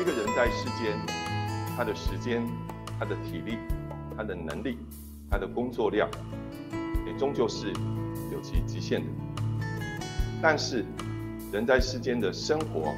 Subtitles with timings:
[0.00, 0.98] 一个人在世间，
[1.76, 2.42] 他的时间、
[2.98, 3.58] 他的体力、
[4.16, 4.78] 他的能力、
[5.30, 6.08] 他的工作量，
[7.06, 7.68] 也终究是
[8.32, 9.06] 有其极限的。
[10.40, 10.84] 但是，
[11.52, 12.94] 人在世间的生活，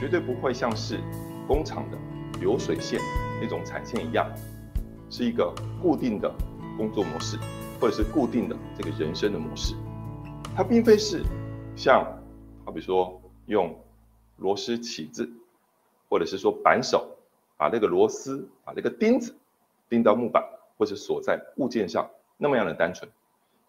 [0.00, 0.98] 绝对不会像是
[1.46, 1.98] 工厂的
[2.40, 2.98] 流水线
[3.40, 4.26] 那种产线一样，
[5.10, 6.34] 是一个固定的
[6.76, 7.38] 工作模式，
[7.78, 9.74] 或者是固定的这个人生的模式。
[10.56, 11.22] 它并非是
[11.76, 12.02] 像，
[12.64, 13.78] 好比说用
[14.38, 15.30] 螺丝起子，
[16.10, 17.16] 或者是说扳手，
[17.56, 19.32] 把那个螺丝、把那个钉子
[19.88, 20.44] 钉到木板，
[20.76, 23.08] 或者锁在物件上，那么样的单纯。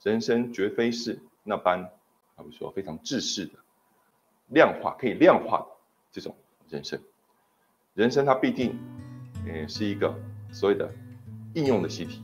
[0.01, 1.87] 人生绝非是那般，
[2.35, 3.53] 好比说非常制式的
[4.47, 5.67] 量化可以量化的
[6.11, 6.35] 这种
[6.67, 6.99] 人生。
[7.93, 8.75] 人生它必定，
[9.47, 10.11] 呃，是一个
[10.51, 10.91] 所谓的
[11.53, 12.23] 应用的习题，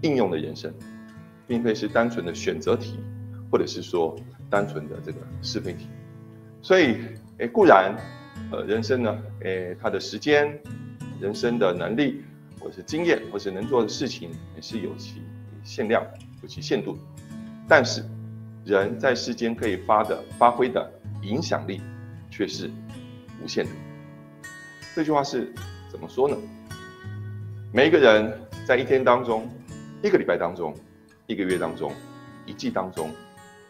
[0.00, 0.72] 应用的人生，
[1.46, 2.98] 并非是单纯的选择题，
[3.52, 4.16] 或者是说
[4.48, 5.86] 单纯的这个是非题。
[6.62, 6.96] 所以，
[7.36, 7.94] 诶，固然。
[8.50, 10.58] 呃，人生呢，诶，他的时间、
[11.20, 12.22] 人生的能力，
[12.58, 15.22] 或是经验，或是能做的事情，也是有其
[15.62, 16.02] 限量、
[16.40, 16.96] 有其限度。
[17.68, 18.02] 但是，
[18.64, 20.90] 人在世间可以发的、发挥的
[21.22, 21.82] 影响力，
[22.30, 22.70] 却是
[23.44, 23.70] 无限的。
[24.94, 25.52] 这句话是
[25.90, 26.34] 怎么说呢？
[27.70, 28.32] 每一个人
[28.66, 29.46] 在一天当中、
[30.02, 30.74] 一个礼拜当中、
[31.26, 31.92] 一个月当中、
[32.46, 33.10] 一季当中、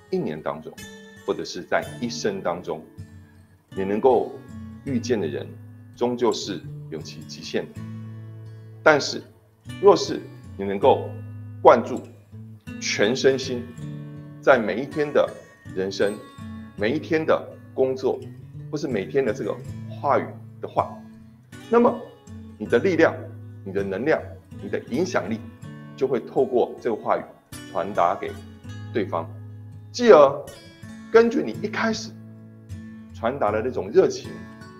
[0.08, 0.72] 一年当中，
[1.26, 2.80] 或者是在一生当中，
[3.70, 4.38] 你能够。
[4.88, 5.46] 遇见的人，
[5.94, 7.80] 终究是有其极限的。
[8.82, 9.22] 但是，
[9.82, 10.20] 若是
[10.56, 11.10] 你能够
[11.60, 12.00] 灌注
[12.80, 13.62] 全身心，
[14.40, 15.28] 在每一天的
[15.76, 16.14] 人生、
[16.76, 18.18] 每一天的工作，
[18.70, 19.54] 或是每天的这个
[19.90, 20.24] 话语
[20.62, 20.90] 的话，
[21.68, 21.94] 那么
[22.56, 23.14] 你的力量、
[23.62, 24.18] 你的能量、
[24.62, 25.38] 你的影响力，
[25.96, 27.22] 就会透过这个话语
[27.70, 28.32] 传达给
[28.92, 29.28] 对方，
[29.92, 30.44] 继而
[31.12, 32.10] 根据你一开始
[33.12, 34.30] 传达的那种热情。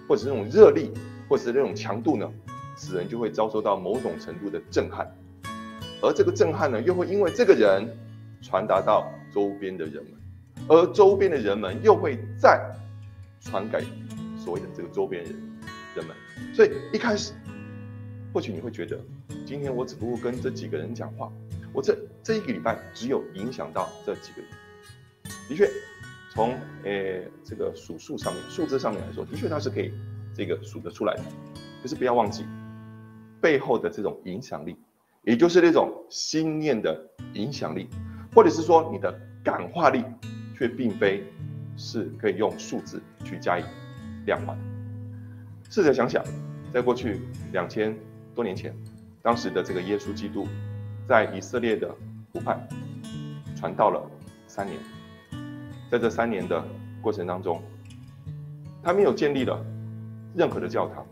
[0.08, 0.90] 或者是那种热力，
[1.28, 2.26] 或者是那种强度呢，
[2.78, 5.06] 使人就会遭受到某种程度的震撼，
[6.00, 7.86] 而这个震撼呢，又会因为这个人
[8.40, 10.12] 传达到周边的人们，
[10.66, 12.58] 而周边的人们又会再
[13.42, 13.84] 传给
[14.42, 15.32] 所谓的这个周边人
[15.96, 16.16] 人们。
[16.54, 17.34] 所以一开始，
[18.32, 18.98] 或许你会觉得，
[19.44, 21.30] 今天我只不过跟这几个人讲话，
[21.72, 24.50] 我这这一个礼拜只有影响到这几个人。
[25.50, 25.68] 的确。
[26.38, 26.54] 从
[26.84, 29.92] 诶这个数数上面、数字上面来说，的确它是可以
[30.32, 31.22] 这个数得出来的。
[31.82, 32.46] 可是不要忘记
[33.40, 34.76] 背后的这种影响力，
[35.22, 36.96] 也就是那种心念的
[37.32, 37.88] 影响力，
[38.32, 39.12] 或者是说你的
[39.42, 40.04] 感化力，
[40.56, 41.24] 却并非
[41.76, 43.64] 是可以用数字去加以
[44.24, 44.60] 量化的。
[45.68, 46.24] 试着想想，
[46.72, 47.92] 在过去两千
[48.32, 48.72] 多年前，
[49.22, 50.46] 当时的这个耶稣基督
[51.08, 51.92] 在以色列的
[52.32, 52.64] 湖畔
[53.56, 54.00] 传道了
[54.46, 54.78] 三年。
[55.90, 56.62] 在这三年的
[57.00, 57.62] 过程当中，
[58.82, 59.64] 他没有建立了
[60.34, 61.06] 任何的教堂，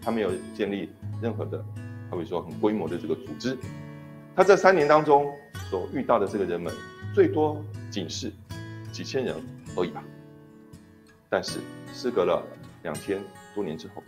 [0.00, 0.88] 他没有建立
[1.20, 1.62] 任何的，
[2.10, 3.56] 他会说很规模的这个组织。
[4.34, 5.30] 他这三年当中
[5.70, 6.72] 所遇到的这个人们，
[7.14, 8.32] 最多仅是
[8.90, 9.34] 几千人
[9.76, 10.02] 而已吧。
[11.28, 11.60] 但是，
[11.92, 12.42] 事隔了
[12.82, 13.20] 两千
[13.54, 14.02] 多年之后，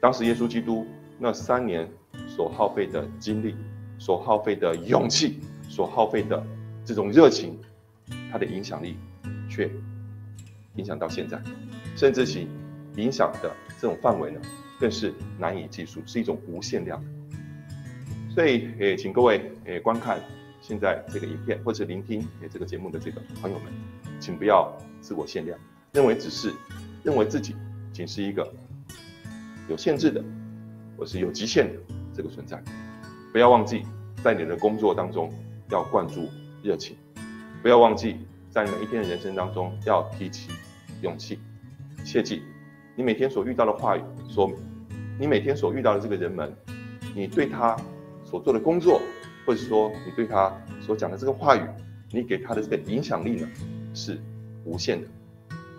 [0.00, 0.84] 当时耶稣基督
[1.16, 1.88] 那三年
[2.26, 3.54] 所耗费的精力、
[3.98, 6.42] 所耗费的勇气、所耗费的
[6.84, 7.56] 这种热情。
[8.30, 8.96] 它的影响力
[9.48, 9.70] 却
[10.76, 11.40] 影响到现在，
[11.96, 12.48] 甚至其
[12.96, 13.50] 影响的
[13.80, 14.40] 这种范围呢，
[14.78, 17.08] 更是难以计数，是一种无限量的。
[18.32, 20.20] 所以，诶，请各位诶观看
[20.60, 23.72] 现在这个影片，或者聆听诶这个节目的这个朋友们，
[24.20, 25.58] 请不要自我限量，
[25.92, 26.52] 认为只是
[27.02, 27.56] 认为自己
[27.92, 28.48] 仅是一个
[29.68, 30.22] 有限制的，
[30.96, 31.80] 或是有极限的
[32.14, 32.62] 这个存在。
[33.32, 33.82] 不要忘记，
[34.22, 35.32] 在你的工作当中
[35.70, 36.28] 要灌注
[36.62, 36.96] 热情。
[37.62, 38.16] 不要忘记，
[38.50, 40.50] 在每一天的人生当中，要提起
[41.02, 41.38] 勇气。
[42.04, 42.42] 切记，
[42.96, 44.50] 你每天所遇到的话语，所
[45.18, 46.50] 你每天所遇到的这个人们，
[47.14, 47.76] 你对他
[48.24, 49.02] 所做的工作，
[49.44, 50.50] 或者说你对他
[50.80, 51.60] 所讲的这个话语，
[52.10, 53.46] 你给他的这个影响力呢，
[53.92, 54.18] 是
[54.64, 55.06] 无限的。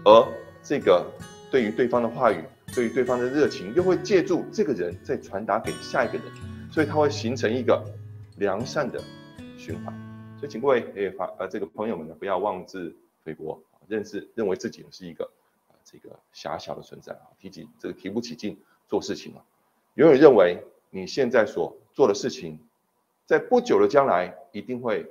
[0.05, 0.27] 而
[0.61, 1.03] 这个
[1.49, 2.43] 对于对方的话语，
[2.75, 6.27] 对于对方的热情，又会借助这个人再传达给下一个人，
[6.71, 7.83] 所以它会形成一个
[8.37, 9.01] 良善的
[9.57, 10.10] 循环。
[10.41, 15.23] 所以，请各位诶，法呃，这个朋友们呢，不要妄自菲薄，认识认为自己是一个
[15.67, 19.45] 啊这个狭小的存在啊，提起这个提不起劲做事情啊，
[19.93, 20.57] 永远认为
[20.89, 22.59] 你现在所做的事情，
[23.27, 25.05] 在不久的将来一定会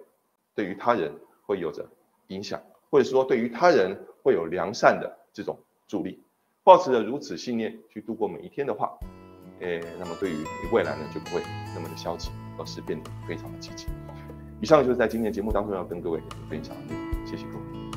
[0.52, 1.14] 对于他人
[1.46, 1.88] 会有着
[2.26, 2.60] 影响，
[2.90, 5.56] 或者说对于他人会有良善的这种
[5.86, 6.20] 助力。
[6.64, 8.98] 抱持着如此信念去度过每一天的话，
[9.60, 11.40] 诶，那么对于你未来呢，就不会
[11.72, 13.86] 那么的消极，而是变得非常的积极。
[14.60, 17.89] 以上就是在今天节目当中要跟各位分享的内容，谢谢各位。